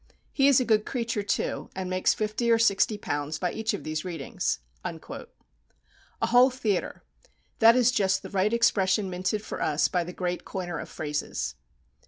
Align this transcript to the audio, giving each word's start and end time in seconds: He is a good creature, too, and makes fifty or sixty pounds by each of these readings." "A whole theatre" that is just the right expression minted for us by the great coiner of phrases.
He 0.33 0.47
is 0.47 0.59
a 0.59 0.65
good 0.65 0.83
creature, 0.83 1.21
too, 1.21 1.69
and 1.75 1.87
makes 1.87 2.15
fifty 2.15 2.49
or 2.49 2.57
sixty 2.57 2.97
pounds 2.97 3.37
by 3.37 3.51
each 3.51 3.75
of 3.75 3.83
these 3.83 4.03
readings." 4.03 4.57
"A 4.83 4.97
whole 6.23 6.49
theatre" 6.49 7.03
that 7.59 7.75
is 7.75 7.91
just 7.91 8.23
the 8.23 8.31
right 8.31 8.51
expression 8.51 9.11
minted 9.11 9.43
for 9.43 9.61
us 9.61 9.87
by 9.87 10.03
the 10.03 10.11
great 10.11 10.43
coiner 10.43 10.79
of 10.79 10.89
phrases. 10.89 11.53